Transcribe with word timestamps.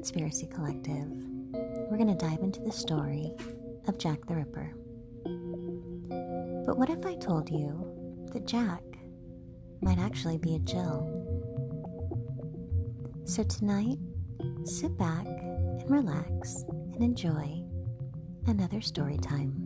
Conspiracy 0.00 0.46
Collective, 0.46 1.10
we're 1.90 1.98
going 1.98 2.08
to 2.08 2.14
dive 2.14 2.38
into 2.38 2.62
the 2.62 2.72
story 2.72 3.34
of 3.86 3.98
Jack 3.98 4.24
the 4.24 4.34
Ripper. 4.34 4.72
But 6.64 6.78
what 6.78 6.88
if 6.88 7.04
I 7.04 7.16
told 7.16 7.50
you 7.50 8.26
that 8.32 8.46
Jack 8.46 8.80
might 9.82 9.98
actually 9.98 10.38
be 10.38 10.56
a 10.56 10.58
Jill? 10.60 11.06
So 13.26 13.42
tonight, 13.42 13.98
sit 14.64 14.96
back 14.96 15.26
and 15.26 15.90
relax 15.90 16.64
and 16.94 17.02
enjoy 17.02 17.62
another 18.46 18.80
story 18.80 19.18
time. 19.18 19.59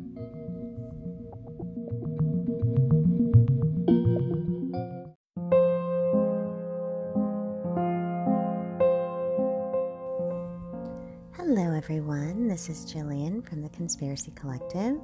Everyone. 11.84 12.48
This 12.48 12.70
is 12.70 12.90
Jillian 12.90 13.46
from 13.46 13.60
the 13.60 13.68
Conspiracy 13.68 14.30
Collective. 14.34 14.96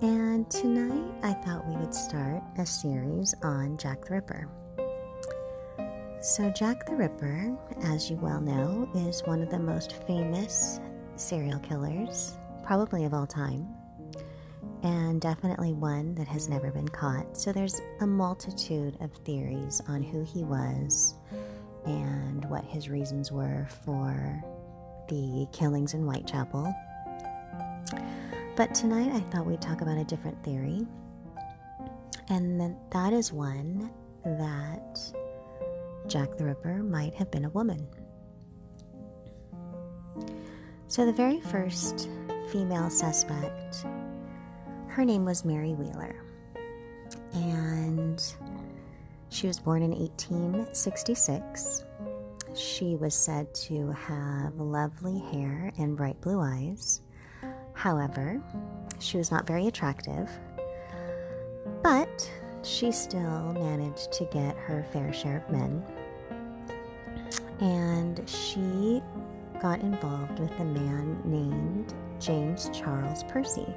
And 0.00 0.48
tonight 0.48 1.12
I 1.24 1.32
thought 1.32 1.66
we 1.66 1.74
would 1.74 1.92
start 1.92 2.40
a 2.56 2.64
series 2.64 3.34
on 3.42 3.76
Jack 3.78 4.04
the 4.04 4.14
Ripper. 4.14 4.48
So, 6.20 6.50
Jack 6.50 6.86
the 6.86 6.94
Ripper, 6.94 7.58
as 7.82 8.08
you 8.08 8.14
well 8.14 8.40
know, 8.40 8.88
is 8.94 9.22
one 9.24 9.42
of 9.42 9.50
the 9.50 9.58
most 9.58 9.94
famous 10.06 10.78
serial 11.16 11.58
killers, 11.58 12.38
probably 12.64 13.04
of 13.04 13.12
all 13.12 13.26
time, 13.26 13.66
and 14.84 15.20
definitely 15.20 15.72
one 15.72 16.14
that 16.14 16.28
has 16.28 16.48
never 16.48 16.70
been 16.70 16.86
caught. 16.86 17.36
So, 17.36 17.50
there's 17.50 17.80
a 18.02 18.06
multitude 18.06 18.96
of 19.00 19.10
theories 19.24 19.82
on 19.88 20.04
who 20.04 20.22
he 20.22 20.44
was 20.44 21.14
and 21.84 22.48
what 22.48 22.62
his 22.62 22.88
reasons 22.88 23.32
were 23.32 23.66
for 23.84 24.44
the 25.08 25.46
killings 25.52 25.94
in 25.94 26.02
Whitechapel. 26.02 26.74
But 28.56 28.74
tonight 28.74 29.10
I 29.12 29.20
thought 29.30 29.46
we'd 29.46 29.62
talk 29.62 29.80
about 29.80 29.98
a 29.98 30.04
different 30.04 30.42
theory, 30.42 30.86
and 32.28 32.76
that 32.90 33.12
is 33.12 33.32
one 33.32 33.90
that 34.24 34.98
Jack 36.06 36.36
the 36.36 36.44
Ripper 36.44 36.82
might 36.82 37.14
have 37.14 37.30
been 37.30 37.44
a 37.44 37.50
woman. 37.50 37.86
So, 40.88 41.04
the 41.04 41.12
very 41.12 41.40
first 41.40 42.08
female 42.50 42.90
suspect, 42.90 43.84
her 44.88 45.04
name 45.04 45.24
was 45.24 45.44
Mary 45.44 45.74
Wheeler, 45.74 46.16
and 47.34 48.20
she 49.28 49.46
was 49.46 49.60
born 49.60 49.82
in 49.82 49.90
1866. 49.90 51.84
She 52.54 52.96
was 52.96 53.14
said 53.14 53.54
to 53.54 53.92
have 53.92 54.58
lovely 54.58 55.18
hair 55.18 55.72
and 55.78 55.96
bright 55.96 56.20
blue 56.20 56.40
eyes. 56.40 57.02
However, 57.74 58.42
she 58.98 59.16
was 59.18 59.30
not 59.30 59.46
very 59.46 59.66
attractive, 59.66 60.28
but 61.82 62.30
she 62.62 62.90
still 62.90 63.52
managed 63.52 64.12
to 64.12 64.24
get 64.26 64.56
her 64.56 64.84
fair 64.92 65.12
share 65.12 65.38
of 65.38 65.50
men. 65.52 65.84
And 67.60 68.28
she 68.28 69.02
got 69.60 69.80
involved 69.80 70.38
with 70.38 70.52
a 70.58 70.64
man 70.64 71.20
named 71.24 71.94
James 72.20 72.70
Charles 72.72 73.24
Pearcy. 73.24 73.72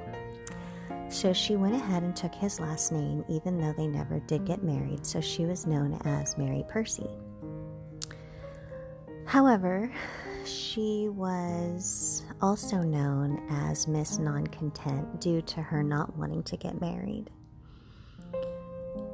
So 1.08 1.32
she 1.32 1.56
went 1.56 1.74
ahead 1.74 2.02
and 2.02 2.16
took 2.16 2.34
his 2.34 2.58
last 2.58 2.90
name, 2.90 3.24
even 3.28 3.60
though 3.60 3.74
they 3.76 3.86
never 3.86 4.18
did 4.20 4.46
get 4.46 4.62
married, 4.62 5.04
so 5.04 5.20
she 5.20 5.44
was 5.44 5.66
known 5.66 6.00
as 6.04 6.38
Mary 6.38 6.64
Pearcy. 6.68 7.10
However, 9.32 9.90
she 10.44 11.08
was 11.08 12.22
also 12.42 12.82
known 12.82 13.42
as 13.48 13.88
Miss 13.88 14.18
Non-Content 14.18 15.22
due 15.22 15.40
to 15.40 15.62
her 15.62 15.82
not 15.82 16.14
wanting 16.18 16.42
to 16.42 16.58
get 16.58 16.82
married. 16.82 17.30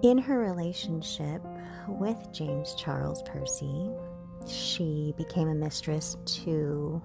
In 0.02 0.18
her 0.18 0.40
relationship 0.40 1.40
with 1.86 2.16
James 2.32 2.74
Charles 2.74 3.22
Pearcy, 3.22 3.96
she 4.44 5.14
became 5.16 5.50
a 5.50 5.54
mistress 5.54 6.16
to 6.42 7.00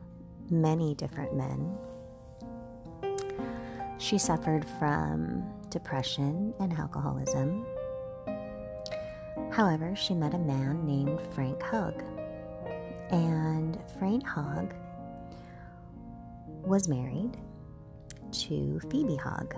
many 0.50 0.96
different 0.96 1.36
men. 1.36 1.78
She 4.00 4.18
suffered 4.18 4.66
from 4.80 5.44
depression 5.70 6.52
and 6.60 6.74
alcoholism. 6.74 7.64
However, 9.52 9.96
she 9.96 10.16
met 10.16 10.34
a 10.34 10.40
man 10.40 10.84
named 10.84 11.20
Frank 11.36 11.62
Hogg. 11.62 12.04
And 13.14 13.78
Frank 14.00 14.26
Hogg 14.26 14.74
was 16.66 16.88
married 16.90 17.38
to 18.32 18.80
Phoebe 18.90 19.18
Hogg, 19.18 19.54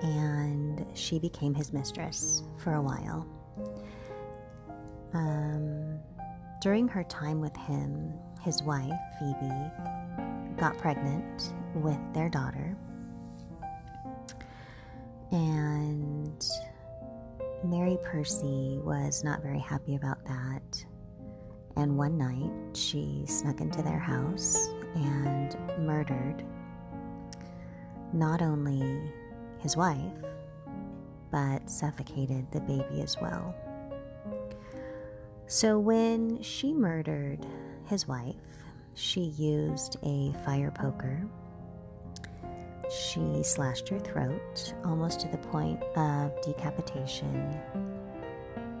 and 0.00 0.84
she 0.94 1.20
became 1.20 1.54
his 1.54 1.72
mistress 1.72 2.42
for 2.58 2.74
a 2.74 2.82
while. 2.82 3.28
Um, 5.12 6.00
during 6.60 6.88
her 6.88 7.04
time 7.04 7.40
with 7.40 7.56
him, 7.56 8.12
his 8.42 8.60
wife, 8.64 8.98
Phoebe, 9.20 10.56
got 10.56 10.76
pregnant 10.76 11.54
with 11.76 12.00
their 12.12 12.28
daughter. 12.28 12.76
And 15.30 16.44
Mary 17.62 17.98
Pearcy 18.04 18.82
was 18.82 19.22
not 19.22 19.42
very 19.42 19.60
happy 19.60 19.94
about 19.94 20.24
that. 20.24 20.84
And 21.80 21.96
one 21.96 22.18
night, 22.18 22.76
she 22.76 23.24
snuck 23.24 23.62
into 23.62 23.80
their 23.80 23.98
house 23.98 24.68
and 24.94 25.56
murdered 25.78 26.44
not 28.12 28.42
only 28.42 29.10
his 29.60 29.78
wife, 29.78 30.12
but 31.30 31.70
suffocated 31.70 32.52
the 32.52 32.60
baby 32.60 33.00
as 33.00 33.16
well. 33.22 33.54
So 35.46 35.78
when 35.78 36.42
she 36.42 36.74
murdered 36.74 37.46
his 37.86 38.06
wife, 38.06 38.34
she 38.92 39.22
used 39.38 39.96
a 40.02 40.34
fire 40.44 40.72
poker. 40.72 41.26
She 42.90 43.42
slashed 43.42 43.88
her 43.88 44.00
throat 44.00 44.74
almost 44.84 45.20
to 45.20 45.28
the 45.28 45.38
point 45.38 45.82
of 45.96 46.38
decapitation, 46.42 47.58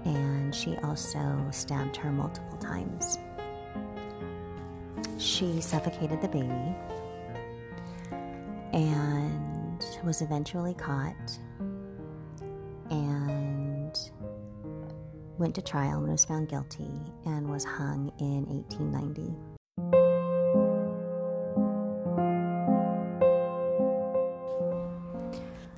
and 0.04 0.54
she 0.54 0.76
also 0.78 1.46
stabbed 1.50 1.96
her 1.96 2.10
multiple 2.10 2.58
times. 2.58 3.18
She 5.18 5.60
suffocated 5.60 6.20
the 6.20 6.28
baby 6.28 6.74
and 8.72 9.84
was 10.04 10.22
eventually 10.22 10.74
caught 10.74 11.38
and 12.90 13.98
went 15.38 15.54
to 15.54 15.62
trial 15.62 16.00
and 16.00 16.12
was 16.12 16.24
found 16.24 16.48
guilty 16.48 17.00
and 17.24 17.48
was 17.48 17.64
hung 17.64 18.12
in 18.18 18.44
1890. 18.46 19.34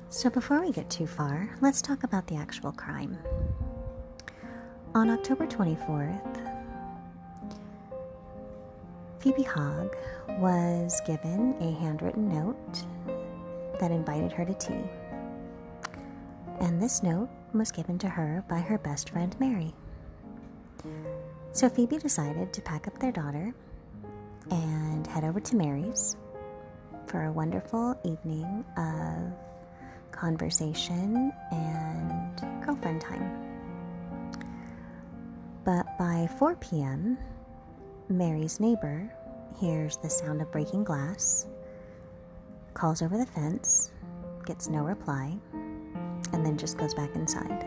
So, 0.09 0.29
before 0.29 0.61
we 0.61 0.71
get 0.71 0.89
too 0.89 1.07
far, 1.07 1.57
let's 1.59 1.81
talk 1.81 2.03
about 2.03 2.27
the 2.27 2.35
actual 2.35 2.71
crime. 2.71 3.17
On 4.95 5.09
October 5.09 5.47
24th, 5.47 6.51
Phoebe 9.17 9.41
Hogg 9.41 9.95
was 10.37 11.01
given 11.07 11.55
a 11.59 11.71
handwritten 11.81 12.29
note 12.29 12.83
that 13.79 13.89
invited 13.89 14.31
her 14.31 14.45
to 14.45 14.53
tea. 14.53 14.83
And 16.59 16.79
this 16.79 17.01
note 17.01 17.29
was 17.53 17.71
given 17.71 17.97
to 17.99 18.07
her 18.07 18.45
by 18.47 18.59
her 18.59 18.77
best 18.77 19.09
friend 19.09 19.35
Mary. 19.39 19.73
So 21.53 21.69
Phoebe 21.69 21.97
decided 21.97 22.53
to 22.53 22.61
pack 22.61 22.87
up 22.87 22.99
their 22.99 23.11
daughter 23.11 23.51
and 24.51 25.07
head 25.07 25.23
over 25.23 25.39
to 25.39 25.55
Mary's 25.55 26.17
for 27.07 27.23
a 27.23 27.31
wonderful 27.31 27.97
evening 28.03 28.63
of 28.77 29.33
conversation 30.11 31.33
and 31.51 32.63
girlfriend 32.63 33.01
time. 33.01 33.52
But 35.63 35.97
by 35.97 36.27
4 36.37 36.55
p.m., 36.57 37.17
Mary's 38.09 38.59
neighbor 38.59 39.09
hears 39.59 39.97
the 39.97 40.09
sound 40.09 40.41
of 40.41 40.51
breaking 40.51 40.83
glass, 40.83 41.47
calls 42.73 43.01
over 43.01 43.17
the 43.17 43.25
fence, 43.25 43.91
gets 44.45 44.67
no 44.67 44.83
reply, 44.83 45.37
and 46.33 46.45
then 46.45 46.57
just 46.57 46.77
goes 46.77 46.93
back 46.93 47.15
inside. 47.15 47.65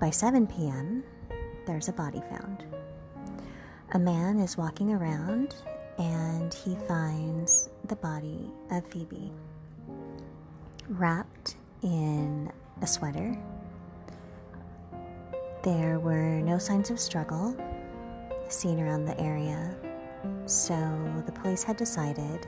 By 0.00 0.10
7 0.10 0.46
p.m., 0.46 1.02
there's 1.66 1.88
a 1.88 1.92
body 1.92 2.22
found. 2.30 2.64
A 3.92 3.98
man 3.98 4.38
is 4.38 4.56
walking 4.58 4.92
around 4.92 5.54
and 5.98 6.52
he 6.52 6.76
finds 6.86 7.70
the 7.86 7.96
body 7.96 8.50
of 8.70 8.86
Phoebe 8.86 9.32
wrapped 10.88 11.56
in 11.82 12.50
a 12.80 12.86
sweater. 12.86 13.36
There 15.62 15.98
were 15.98 16.40
no 16.40 16.58
signs 16.58 16.90
of 16.90 17.00
struggle 17.00 17.56
seen 18.48 18.80
around 18.80 19.04
the 19.04 19.18
area 19.20 19.76
So 20.46 20.74
the 21.26 21.32
police 21.32 21.62
had 21.62 21.76
decided 21.76 22.46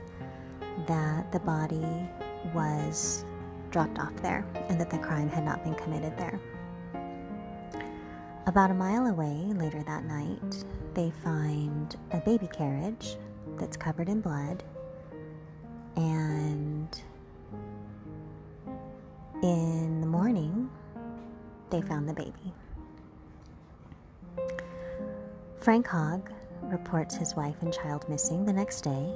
that 0.87 1.31
the 1.31 1.39
body 1.39 2.09
was 2.53 3.25
dropped 3.69 3.99
off 3.99 4.15
there 4.21 4.45
and 4.69 4.79
that 4.79 4.89
the 4.89 4.97
crime 4.97 5.29
had 5.29 5.43
not 5.43 5.63
been 5.63 5.75
committed 5.75 6.17
there. 6.17 6.39
About 8.47 8.71
a 8.71 8.73
mile 8.73 9.05
away 9.05 9.53
later 9.53 9.83
that 9.83 10.03
night, 10.05 10.65
they 10.95 11.11
find 11.23 11.95
a 12.11 12.19
baby 12.21 12.47
carriage 12.47 13.17
that's 13.57 13.77
covered 13.77 14.09
in 14.09 14.19
blood 14.19 14.63
and 15.95 17.01
in 19.43 20.01
the 20.01 20.07
morning 20.07 20.69
they 21.69 21.81
found 21.81 22.09
the 22.09 22.13
baby. 22.13 22.53
Frank 25.61 25.85
Hogg 25.85 26.31
reports 26.63 27.15
his 27.15 27.35
wife 27.35 27.55
and 27.61 27.71
child 27.71 28.09
missing 28.09 28.45
the 28.45 28.53
next 28.53 28.81
day. 28.81 29.13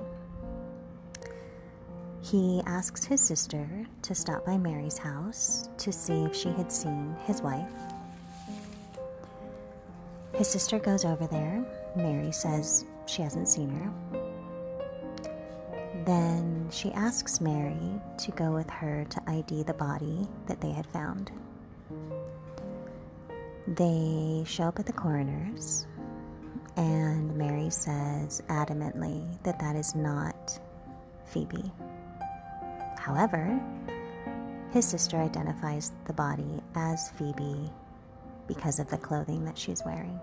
He 2.22 2.62
asks 2.68 3.04
his 3.04 3.20
sister 3.20 3.68
to 4.04 4.14
stop 4.14 4.46
by 4.46 4.56
Mary's 4.56 5.00
house 5.00 5.70
to 5.80 5.92
see 5.92 6.24
if 6.24 6.36
she 6.36 6.50
had 6.50 6.72
seen 6.72 7.16
his 7.26 7.42
wife. 7.42 7.72
His 10.36 10.48
sister 10.48 10.78
goes 10.78 11.04
over 11.04 11.26
there. 11.26 11.66
Mary 11.96 12.32
says 12.32 12.86
she 13.08 13.24
hasn't 13.24 13.48
seen 13.48 13.70
her. 13.70 13.92
Then 16.06 16.68
she 16.72 16.92
asks 16.92 17.42
Mary 17.42 18.00
to 18.20 18.32
go 18.34 18.52
with 18.52 18.70
her 18.70 19.04
to 19.10 19.22
ID 19.28 19.64
the 19.64 19.74
body 19.74 20.28
that 20.46 20.62
they 20.62 20.72
had 20.72 20.86
found. 20.86 21.32
They 23.68 24.44
show 24.46 24.66
up 24.66 24.78
at 24.78 24.86
the 24.86 24.94
coroner's. 24.94 25.88
And 26.78 27.36
Mary 27.36 27.70
says 27.70 28.42
adamantly 28.50 29.42
that 29.44 29.60
that 29.60 29.76
is 29.76 29.96
not 29.96 30.60
Phoebe. 31.26 31.72
However, 32.98 33.62
his 34.72 34.86
sister 34.86 35.18
identifies 35.18 35.94
the 36.06 36.14
body 36.14 36.62
as 36.76 37.10
Phoebe 37.12 37.72
because 38.48 38.80
of 38.80 38.90
the 38.90 38.98
clothing 38.98 39.46
that 39.46 39.58
she's 39.58 39.82
wearing. 39.86 40.20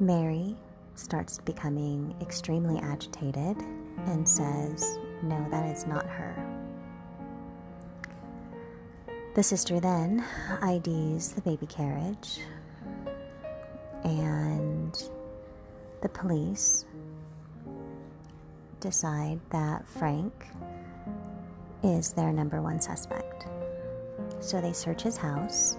Mary 0.00 0.56
starts 0.94 1.38
becoming 1.38 2.14
extremely 2.20 2.78
agitated 2.80 3.56
and 4.06 4.28
says, 4.28 4.98
No, 5.22 5.46
that 5.50 5.64
is 5.74 5.86
not 5.86 6.06
her. 6.06 6.34
The 9.34 9.42
sister 9.42 9.80
then 9.80 10.24
IDs 10.62 11.32
the 11.32 11.40
baby 11.40 11.66
carriage, 11.66 12.40
and 14.04 15.02
the 16.00 16.08
police 16.08 16.84
decide 18.80 19.40
that 19.50 19.86
Frank 19.86 20.32
is 21.82 22.12
their 22.12 22.32
number 22.32 22.60
one 22.60 22.80
suspect. 22.80 23.46
So 24.40 24.60
they 24.60 24.72
search 24.72 25.02
his 25.02 25.16
house 25.16 25.76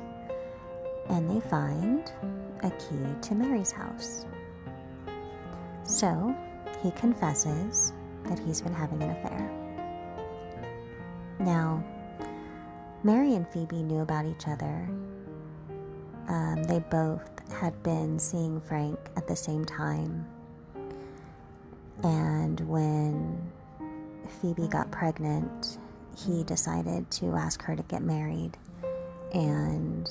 and 1.09 1.29
they 1.29 1.39
find 1.49 2.11
a 2.63 2.69
key 2.71 3.05
to 3.21 3.35
Mary's 3.35 3.71
house. 3.71 4.25
So 5.83 6.35
he 6.81 6.91
confesses 6.91 7.93
that 8.25 8.39
he's 8.39 8.61
been 8.61 8.73
having 8.73 9.03
an 9.03 9.09
affair. 9.09 9.51
Now, 11.39 11.83
Mary 13.03 13.35
and 13.35 13.45
Phoebe 13.49 13.83
knew 13.83 13.99
about 13.99 14.25
each 14.25 14.47
other. 14.47 14.89
Um, 16.29 16.63
they 16.63 16.79
both 16.79 17.32
had 17.51 17.81
been 17.83 18.19
seeing 18.19 18.61
Frank 18.61 18.99
at 19.15 19.27
the 19.27 19.35
same 19.35 19.65
time. 19.65 20.25
And 22.03 22.59
when 22.61 23.51
Phoebe 24.41 24.67
got 24.67 24.91
pregnant, 24.91 25.77
he 26.17 26.43
decided 26.43 27.09
to 27.11 27.35
ask 27.35 27.61
her 27.63 27.75
to 27.75 27.83
get 27.83 28.01
married. 28.01 28.57
And 29.33 30.07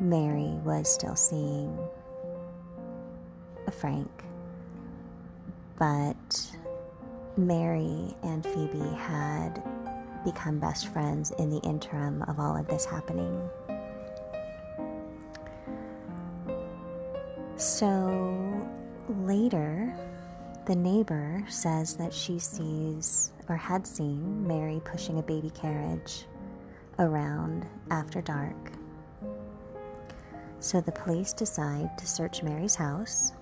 Mary 0.00 0.58
was 0.64 0.92
still 0.92 1.16
seeing 1.16 1.76
Frank. 3.80 4.10
But 5.78 6.56
Mary 7.36 8.14
and 8.22 8.44
Phoebe 8.44 8.94
had 8.96 9.62
become 10.24 10.58
best 10.58 10.88
friends 10.88 11.30
in 11.32 11.50
the 11.50 11.58
interim 11.58 12.22
of 12.22 12.40
all 12.40 12.56
of 12.56 12.66
this 12.66 12.84
happening. 12.84 13.48
So 17.56 18.68
later, 19.08 19.94
the 20.66 20.76
neighbor 20.76 21.42
says 21.48 21.94
that 21.94 22.12
she 22.12 22.38
sees 22.38 23.32
or 23.48 23.56
had 23.56 23.86
seen 23.86 24.46
Mary 24.46 24.82
pushing 24.84 25.18
a 25.18 25.22
baby 25.22 25.50
carriage 25.50 26.26
around 26.98 27.66
after 27.90 28.20
dark. 28.20 28.72
So 30.60 30.82
the 30.82 30.92
police 30.92 31.32
decide 31.32 31.96
to 31.96 32.06
search 32.06 32.42
Mary's 32.42 32.74
house. 32.74 33.32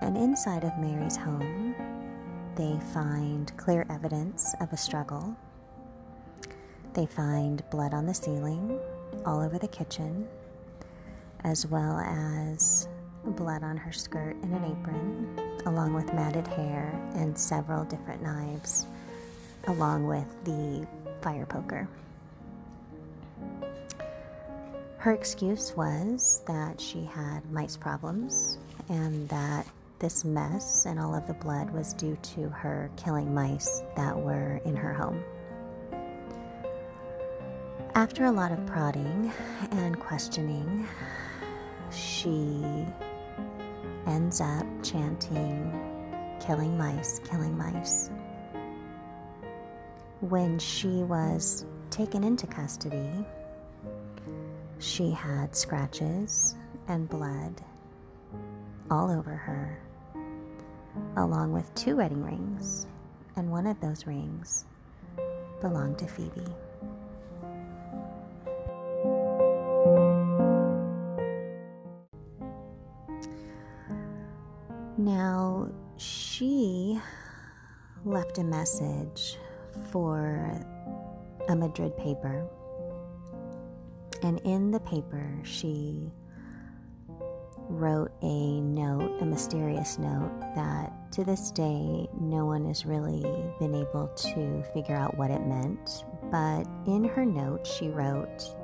And 0.00 0.16
inside 0.16 0.64
of 0.64 0.76
Mary's 0.78 1.16
home, 1.16 1.76
they 2.56 2.76
find 2.92 3.56
clear 3.56 3.86
evidence 3.88 4.52
of 4.60 4.72
a 4.72 4.76
struggle. 4.76 5.36
They 6.92 7.06
find 7.06 7.62
blood 7.70 7.94
on 7.94 8.06
the 8.06 8.14
ceiling, 8.14 8.80
all 9.24 9.40
over 9.40 9.58
the 9.58 9.68
kitchen, 9.68 10.26
as 11.44 11.66
well 11.66 11.98
as 11.98 12.88
blood 13.24 13.62
on 13.62 13.76
her 13.76 13.92
skirt 13.92 14.36
and 14.42 14.52
an 14.52 14.64
apron, 14.64 15.40
along 15.66 15.94
with 15.94 16.12
matted 16.14 16.46
hair 16.46 16.92
and 17.14 17.38
several 17.38 17.84
different 17.84 18.22
knives, 18.22 18.86
along 19.68 20.06
with 20.06 20.26
the 20.44 20.86
fire 21.20 21.46
poker. 21.46 21.88
Her 24.98 25.12
excuse 25.12 25.76
was 25.76 26.42
that 26.46 26.80
she 26.80 27.04
had 27.04 27.40
mice 27.52 27.76
problems 27.76 28.58
and 28.88 29.28
that 29.28 29.66
this 29.98 30.24
mess 30.24 30.86
and 30.86 30.98
all 30.98 31.14
of 31.14 31.26
the 31.26 31.34
blood 31.34 31.70
was 31.70 31.92
due 31.92 32.16
to 32.22 32.48
her 32.48 32.90
killing 32.96 33.34
mice 33.34 33.82
that 33.96 34.18
were 34.18 34.60
in 34.64 34.74
her 34.74 34.92
home. 34.92 35.22
After 37.94 38.24
a 38.24 38.32
lot 38.32 38.50
of 38.50 38.64
prodding 38.66 39.32
and 39.70 39.98
questioning, 40.00 40.88
she 41.94 42.86
ends 44.06 44.40
up 44.40 44.66
chanting, 44.82 45.72
killing 46.40 46.76
mice, 46.76 47.20
killing 47.20 47.56
mice. 47.56 48.10
When 50.20 50.58
she 50.58 51.02
was 51.02 51.66
taken 51.90 52.24
into 52.24 52.46
custody, 52.46 53.24
she 54.78 55.10
had 55.10 55.54
scratches 55.54 56.56
and 56.88 57.08
blood 57.08 57.62
all 58.90 59.10
over 59.10 59.34
her, 59.34 59.78
along 61.16 61.52
with 61.52 61.74
two 61.74 61.96
wedding 61.96 62.22
rings, 62.24 62.86
and 63.36 63.50
one 63.50 63.66
of 63.66 63.80
those 63.80 64.06
rings 64.06 64.64
belonged 65.60 65.98
to 65.98 66.06
Phoebe. 66.06 66.54
Now, 75.04 75.68
she 75.98 76.98
left 78.06 78.38
a 78.38 78.42
message 78.42 79.36
for 79.92 80.58
a 81.46 81.54
Madrid 81.54 81.94
paper. 81.98 82.48
And 84.22 84.40
in 84.44 84.70
the 84.70 84.80
paper, 84.80 85.40
she 85.42 86.10
wrote 87.68 88.12
a 88.22 88.62
note, 88.62 89.20
a 89.20 89.26
mysterious 89.26 89.98
note, 89.98 90.32
that 90.54 91.12
to 91.12 91.22
this 91.22 91.50
day 91.50 92.08
no 92.18 92.46
one 92.46 92.64
has 92.64 92.86
really 92.86 93.20
been 93.58 93.74
able 93.74 94.08
to 94.08 94.62
figure 94.72 94.96
out 94.96 95.18
what 95.18 95.30
it 95.30 95.46
meant. 95.46 96.06
But 96.30 96.66
in 96.86 97.04
her 97.04 97.26
note, 97.26 97.66
she 97.66 97.88
wrote 97.88 98.56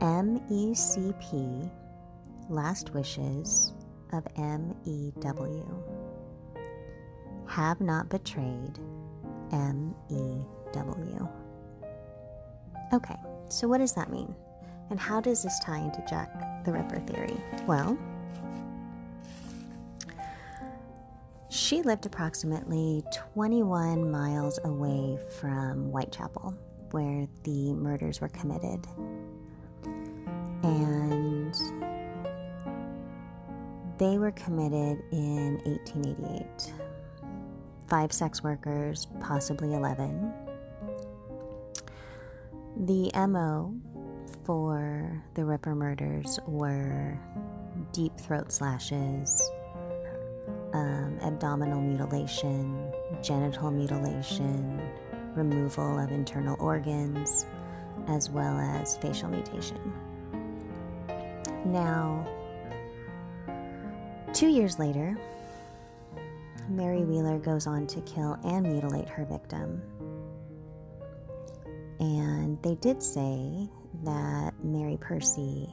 MECP, 0.00 1.70
Last 2.50 2.92
Wishes, 2.92 3.72
of 4.12 4.26
MEW. 4.36 5.84
Have 7.46 7.80
not 7.80 8.08
betrayed 8.08 8.78
MEW. 9.52 11.28
Okay, 12.92 13.16
so 13.48 13.68
what 13.68 13.78
does 13.78 13.92
that 13.94 14.10
mean? 14.10 14.34
And 14.90 14.98
how 14.98 15.20
does 15.20 15.42
this 15.42 15.58
tie 15.60 15.78
into 15.78 16.04
Jack 16.08 16.64
the 16.64 16.72
Ripper 16.72 17.00
theory? 17.00 17.36
Well, 17.66 17.96
she 21.48 21.82
lived 21.82 22.06
approximately 22.06 23.04
21 23.12 24.10
miles 24.10 24.58
away 24.64 25.18
from 25.40 25.90
Whitechapel, 25.90 26.54
where 26.90 27.26
the 27.44 27.72
murders 27.74 28.20
were 28.20 28.28
committed. 28.28 28.84
And 30.62 31.39
they 34.00 34.16
were 34.16 34.30
committed 34.32 35.04
in 35.12 35.60
1888. 35.64 36.72
Five 37.86 38.12
sex 38.12 38.42
workers, 38.42 39.06
possibly 39.20 39.74
11. 39.74 40.32
The 42.86 43.10
MO 43.28 43.74
for 44.44 45.22
the 45.34 45.44
Ripper 45.44 45.74
murders 45.74 46.40
were 46.46 47.20
deep 47.92 48.16
throat 48.18 48.50
slashes, 48.50 49.50
um, 50.72 51.18
abdominal 51.20 51.82
mutilation, 51.82 52.90
genital 53.22 53.70
mutilation, 53.70 54.80
removal 55.34 55.98
of 55.98 56.10
internal 56.10 56.56
organs, 56.58 57.44
as 58.08 58.30
well 58.30 58.58
as 58.58 58.96
facial 58.96 59.28
mutation. 59.28 59.92
Now, 61.66 62.26
two 64.40 64.48
years 64.48 64.78
later, 64.78 65.18
Mary 66.70 67.04
Wheeler 67.04 67.38
goes 67.38 67.66
on 67.66 67.86
to 67.88 68.00
kill 68.00 68.38
and 68.42 68.62
mutilate 68.62 69.06
her 69.06 69.26
victim. 69.26 69.82
And 71.98 72.56
they 72.62 72.74
did 72.76 73.02
say 73.02 73.68
that 74.02 74.54
Mary 74.64 74.96
Pearcy, 74.96 75.70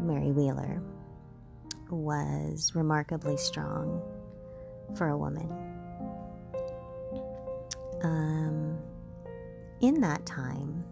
Mary 0.00 0.32
Wheeler, 0.32 0.82
was 1.90 2.72
remarkably 2.74 3.36
strong 3.36 4.02
for 4.96 5.10
a 5.10 5.16
woman. 5.16 5.48
Um, 8.02 8.76
in 9.80 10.00
that 10.00 10.26
time, 10.26 10.84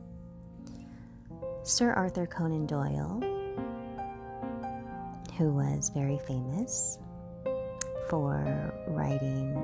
Sir 1.65 1.93
Arthur 1.93 2.29
Conan 2.29 2.67
Doyle, 2.67 3.32
who 5.39 5.51
was 5.51 5.91
very 5.91 6.19
famous 6.27 6.99
for 8.09 8.75
writing 8.89 9.55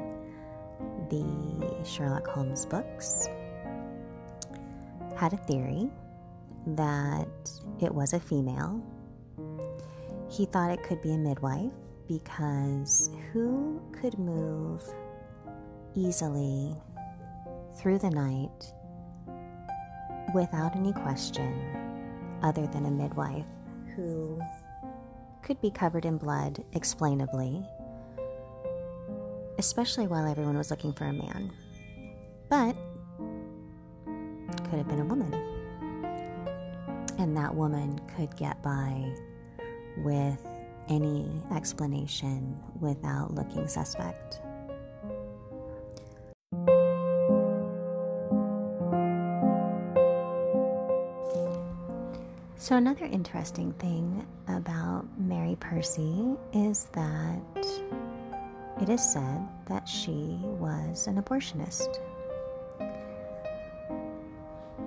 the 1.11 1.85
Sherlock 1.85 2.27
Holmes 2.27 2.65
books, 2.67 3.29
had 5.17 5.33
a 5.33 5.37
theory 5.37 5.91
that 6.67 7.29
it 7.81 7.95
was 7.95 8.13
a 8.13 8.21
female. 8.21 8.83
He 10.31 10.47
thought 10.47 10.71
it 10.71 10.83
could 10.83 11.03
be 11.03 11.13
a 11.13 11.19
midwife 11.19 11.73
because 12.07 13.11
who 13.33 13.81
could 13.93 14.19
move 14.19 14.83
easily 15.95 16.75
through 17.77 17.99
the 17.99 18.11
night 18.11 18.73
without 20.35 20.75
any 20.77 20.93
question 20.93 21.55
other 22.43 22.67
than 22.69 22.87
a 22.87 22.91
midwife 22.91 23.47
who 23.95 24.41
could 25.43 25.61
be 25.61 25.71
covered 25.71 26.05
in 26.05 26.19
blood, 26.19 26.65
explainably, 26.73 27.65
especially 29.59 30.07
while 30.07 30.27
everyone 30.27 30.57
was 30.57 30.71
looking 30.71 30.93
for 30.93 31.07
a 31.07 31.13
man. 31.13 31.53
But 32.49 32.77
could 34.69 34.79
have 34.79 34.89
been 34.89 35.01
a 35.01 35.05
woman. 35.05 35.33
And 37.19 37.37
that 37.37 37.55
woman 37.55 38.01
could 38.17 38.37
get 38.37 38.63
by 38.63 39.13
with 39.99 40.47
any 40.89 41.43
explanation 41.55 42.57
without 42.81 43.35
looking 43.35 43.67
suspect. 43.67 44.41
So, 52.69 52.77
another 52.77 53.07
interesting 53.07 53.73
thing 53.79 54.27
about 54.47 55.07
Mary 55.19 55.57
Pearcy 55.59 56.37
is 56.53 56.85
that 56.93 57.41
it 58.83 58.91
is 58.91 59.03
said 59.03 59.41
that 59.69 59.89
she 59.89 60.39
was 60.43 61.07
an 61.07 61.17
abortionist. 61.17 61.99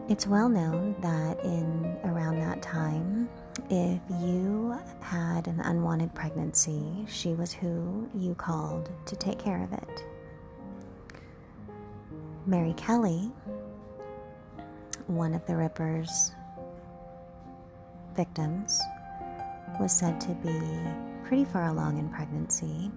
It's 0.10 0.28
well 0.28 0.48
known 0.48 0.96
that 1.02 1.44
in 1.44 1.98
around 2.04 2.40
that 2.42 2.62
time, 2.62 3.28
if 3.72 4.00
you 4.22 4.78
had 5.00 5.48
an 5.48 5.60
unwanted 5.62 6.14
pregnancy, 6.14 6.84
she 7.10 7.34
was 7.34 7.52
who 7.52 8.08
you 8.14 8.36
called 8.36 8.92
to 9.08 9.16
take 9.16 9.40
care 9.40 9.64
of 9.64 9.74
it. 9.74 10.06
Mary 12.46 12.74
Kelly, 12.78 13.32
one 15.08 15.34
of 15.34 15.44
the 15.48 15.56
Ripper's 15.56 16.32
victims, 18.15 18.82
was 19.80 19.91
said 19.91 20.20
to 20.22 20.30
be 20.36 20.60
pretty 21.24 21.46
far 21.46 21.68
along 21.68 21.98
in 21.98 22.10
pregnancy. 22.10 22.91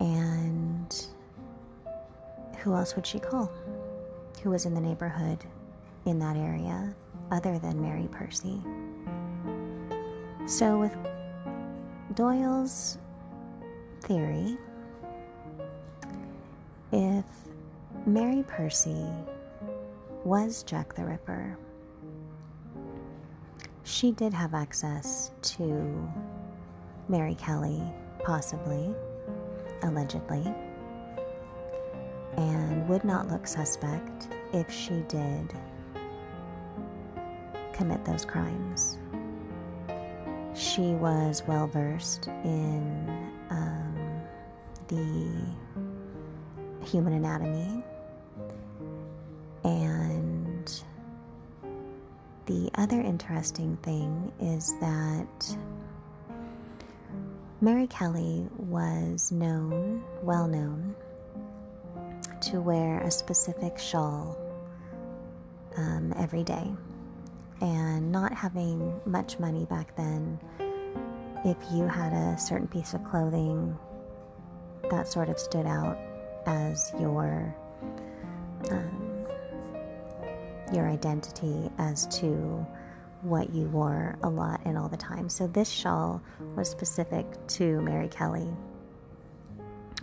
And 0.00 1.06
who 2.58 2.74
else 2.74 2.94
would 2.96 3.06
she 3.06 3.18
call? 3.18 3.50
Who 4.42 4.50
was 4.50 4.66
in 4.66 4.74
the 4.74 4.80
neighborhood 4.80 5.44
in 6.06 6.18
that 6.20 6.36
area 6.36 6.94
other 7.30 7.58
than 7.58 7.80
Mary 7.82 8.08
Pearcy? 8.12 8.62
So, 10.48 10.78
with 10.78 10.96
Doyle's 12.14 12.98
theory, 14.02 14.56
if 16.92 17.24
Mary 18.06 18.42
Pearcy 18.44 19.12
was 20.24 20.62
Jack 20.62 20.94
the 20.94 21.04
Ripper, 21.04 21.58
she 23.88 24.12
did 24.12 24.34
have 24.34 24.52
access 24.52 25.30
to 25.40 26.08
Mary 27.08 27.34
Kelly, 27.36 27.82
possibly, 28.22 28.94
allegedly, 29.82 30.44
and 32.36 32.86
would 32.86 33.02
not 33.02 33.28
look 33.28 33.46
suspect 33.46 34.28
if 34.52 34.70
she 34.70 35.02
did 35.08 35.54
commit 37.72 38.04
those 38.04 38.26
crimes. 38.26 38.98
She 40.54 40.94
was 40.94 41.42
well 41.46 41.66
versed 41.66 42.26
in 42.44 43.30
um, 43.48 44.20
the 44.88 45.30
human 46.84 47.14
anatomy 47.14 47.82
interesting 53.20 53.76
thing 53.82 54.32
is 54.40 54.78
that 54.80 55.56
Mary 57.60 57.88
Kelly 57.88 58.46
was 58.56 59.32
known, 59.32 60.04
well 60.22 60.46
known, 60.46 60.94
to 62.42 62.60
wear 62.60 63.00
a 63.00 63.10
specific 63.10 63.76
shawl 63.76 64.38
um, 65.76 66.14
every 66.16 66.44
day. 66.44 66.70
And 67.60 68.12
not 68.12 68.32
having 68.32 69.00
much 69.04 69.40
money 69.40 69.64
back 69.64 69.96
then, 69.96 70.38
if 71.44 71.56
you 71.72 71.88
had 71.88 72.12
a 72.12 72.38
certain 72.38 72.68
piece 72.68 72.94
of 72.94 73.02
clothing 73.02 73.76
that 74.92 75.08
sort 75.08 75.28
of 75.28 75.40
stood 75.40 75.66
out 75.66 75.98
as 76.46 76.92
your 77.00 77.52
um, 78.70 79.26
your 80.72 80.88
identity 80.88 81.68
as 81.78 82.06
to 82.18 82.64
what 83.22 83.52
you 83.52 83.64
wore 83.66 84.16
a 84.22 84.28
lot 84.28 84.60
and 84.64 84.78
all 84.78 84.88
the 84.88 84.96
time. 84.96 85.28
So 85.28 85.46
this 85.46 85.68
shawl 85.68 86.22
was 86.56 86.68
specific 86.70 87.26
to 87.48 87.80
Mary 87.82 88.08
Kelly. 88.08 88.48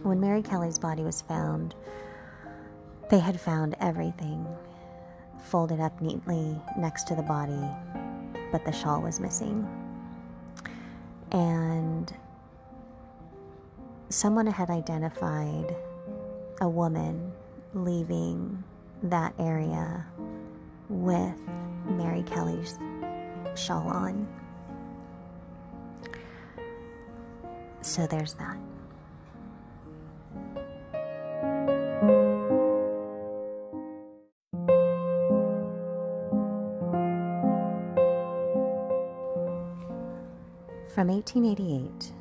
When 0.04 0.20
Mary 0.20 0.42
Kelly's 0.42 0.78
body 0.78 1.04
was 1.04 1.22
found, 1.22 1.76
they 3.10 3.20
had 3.20 3.40
found 3.40 3.76
everything 3.80 4.46
folded 5.46 5.80
up 5.80 6.02
neatly 6.02 6.60
next 6.78 7.08
to 7.08 7.16
the 7.16 7.22
body, 7.22 7.70
but 8.52 8.66
the 8.66 8.72
shawl 8.72 9.02
was 9.02 9.20
missing. 9.20 9.68
And 11.32 12.14
someone 14.10 14.48
had 14.48 14.70
identified 14.70 15.76
a 16.62 16.70
woman 16.70 17.32
leaving 17.74 18.64
that 19.04 19.34
area 19.40 20.06
with 20.90 21.36
Mary 21.86 22.24
Kelly's 22.24 22.78
shawl 23.56 23.88
on. 23.88 24.28
So 27.82 28.08
there's 28.08 28.34
that. 28.36 28.58
From 40.96 41.10
1888 41.10 42.14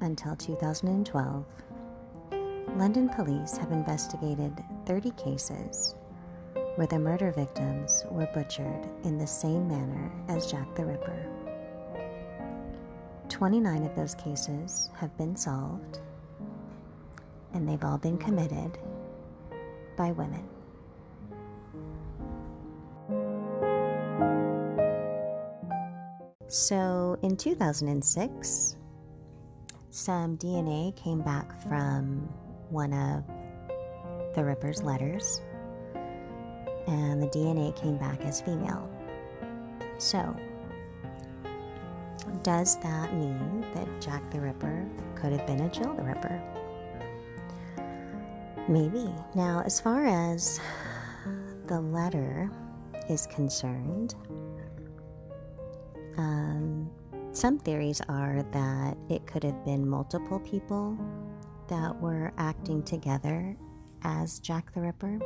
until 0.00 0.34
2012, 0.34 1.44
London 2.76 3.08
police 3.08 3.56
have 3.56 3.70
investigated 3.70 4.52
30 4.86 5.12
cases 5.12 5.94
where 6.76 6.86
the 6.86 6.98
murder 6.98 7.32
victims 7.32 8.04
were 8.10 8.28
butchered 8.34 8.88
in 9.04 9.18
the 9.18 9.26
same 9.26 9.68
manner 9.68 10.10
as 10.28 10.50
Jack 10.50 10.74
the 10.74 10.84
Ripper. 10.84 11.26
29 13.28 13.84
of 13.84 13.94
those 13.94 14.14
cases 14.14 14.90
have 14.96 15.16
been 15.16 15.36
solved, 15.36 16.00
and 17.54 17.68
they've 17.68 17.84
all 17.84 17.98
been 17.98 18.18
committed 18.18 18.78
by 19.96 20.12
women. 20.12 20.48
So 26.48 27.16
in 27.22 27.36
2006, 27.36 28.76
some 29.90 30.36
DNA 30.36 30.96
came 30.96 31.20
back 31.20 31.60
from 31.62 32.28
one 32.70 32.92
of 32.92 33.24
the 34.34 34.44
Ripper's 34.44 34.82
letters, 34.82 35.40
and 36.90 37.22
the 37.22 37.28
DNA 37.28 37.74
came 37.80 37.96
back 37.96 38.20
as 38.22 38.40
female. 38.40 38.90
So, 39.98 40.36
does 42.42 42.76
that 42.80 43.14
mean 43.14 43.64
that 43.74 43.88
Jack 44.00 44.28
the 44.30 44.40
Ripper 44.40 44.86
could 45.14 45.32
have 45.32 45.46
been 45.46 45.60
a 45.60 45.70
Jill 45.70 45.94
the 45.94 46.02
Ripper? 46.02 46.42
Maybe. 48.68 49.08
Now, 49.34 49.62
as 49.64 49.80
far 49.80 50.06
as 50.06 50.60
the 51.66 51.80
letter 51.80 52.50
is 53.08 53.26
concerned, 53.26 54.14
um, 56.16 56.90
some 57.32 57.58
theories 57.58 58.00
are 58.08 58.42
that 58.52 58.96
it 59.08 59.26
could 59.26 59.44
have 59.44 59.64
been 59.64 59.88
multiple 59.88 60.40
people 60.40 60.98
that 61.68 62.00
were 62.00 62.32
acting 62.36 62.82
together 62.82 63.56
as 64.02 64.40
Jack 64.40 64.72
the 64.74 64.80
Ripper, 64.80 65.20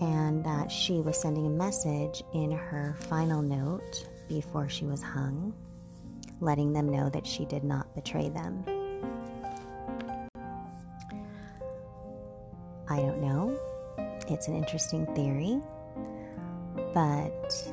and 0.00 0.44
that 0.44 0.70
she 0.70 1.00
was 1.00 1.20
sending 1.20 1.46
a 1.46 1.50
message 1.50 2.22
in 2.34 2.50
her 2.50 2.96
final 3.08 3.42
note 3.42 4.06
before 4.28 4.68
she 4.68 4.84
was 4.84 5.02
hung, 5.02 5.52
letting 6.40 6.72
them 6.72 6.88
know 6.88 7.08
that 7.10 7.26
she 7.26 7.44
did 7.46 7.64
not 7.64 7.92
betray 7.94 8.28
them. 8.28 8.64
I 12.90 12.96
don't 12.96 13.20
know. 13.20 13.58
It's 14.28 14.48
an 14.48 14.54
interesting 14.54 15.06
theory, 15.14 15.60
but 16.94 17.72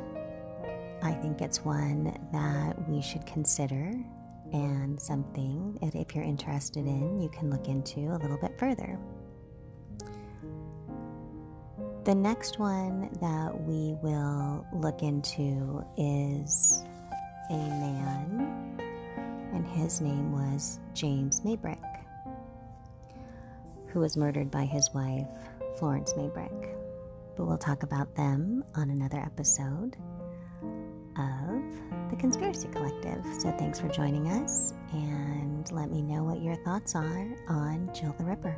I 1.04 1.12
think 1.22 1.42
it's 1.42 1.64
one 1.64 2.18
that 2.32 2.90
we 2.90 3.02
should 3.02 3.26
consider 3.26 3.94
and 4.54 5.00
something 5.00 5.78
that 5.82 5.96
if 5.96 6.16
you're 6.16 6.24
interested 6.24 6.86
in, 6.86 7.20
you 7.22 7.30
can 7.30 7.50
look 7.50 7.68
into 7.68 8.00
a 8.00 8.18
little 8.18 8.38
bit 8.38 8.58
further. 8.58 8.98
The 12.06 12.14
next 12.14 12.60
one 12.60 13.10
that 13.20 13.60
we 13.62 13.96
will 14.04 14.64
look 14.72 15.02
into 15.02 15.84
is 15.98 16.84
a 17.50 17.58
man, 17.58 18.80
and 19.52 19.66
his 19.66 20.02
name 20.02 20.32
was 20.32 20.80
James 20.94 21.42
Maybrick, 21.42 21.82
who 23.88 24.02
was 24.02 24.16
murdered 24.18 24.52
by 24.52 24.66
his 24.66 24.88
wife, 24.94 25.26
Florence 25.80 26.14
Maybrick. 26.14 26.76
But 27.36 27.46
we'll 27.48 27.58
talk 27.58 27.82
about 27.82 28.16
them 28.16 28.64
on 28.76 28.92
another 28.92 29.18
episode 29.18 29.98
of 31.18 32.12
the 32.12 32.16
Conspiracy 32.20 32.68
Collective. 32.68 33.26
So 33.40 33.50
thanks 33.58 33.80
for 33.80 33.88
joining 33.90 34.28
us, 34.28 34.76
and 34.94 35.72
let 35.72 35.90
me 35.90 36.04
know 36.04 36.24
what 36.24 36.40
your 36.40 36.56
thoughts 36.58 36.94
are 36.94 37.36
on 37.50 37.90
Jill 37.96 38.14
the 38.20 38.26
Ripper. 38.26 38.56